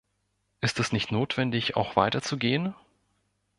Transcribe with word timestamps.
Ist 0.61 0.79
es 0.79 0.91
nicht 0.93 1.11
notwendig, 1.11 1.75
auch 1.75 1.95
weiter 1.95 2.23
zu 2.23 2.37
gehen? 2.39 2.73